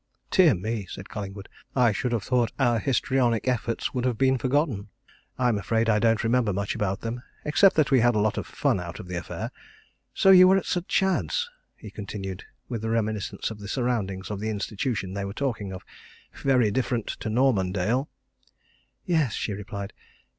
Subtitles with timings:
[0.31, 4.89] "Dear me!" said Collingwood, "I should have thought our histrionic efforts would have been forgotten.
[5.37, 8.47] I'm afraid I don't remember much about them, except that we had a lot of
[8.47, 9.51] fun out of the affair.
[10.11, 10.87] So you were at St.
[10.87, 15.71] Chad's?" he continued, with a reminiscence of the surroundings of the institution they were talking
[15.71, 15.85] of.
[16.33, 18.09] "Very different to Normandale!"
[19.05, 19.93] "Yes," she replied.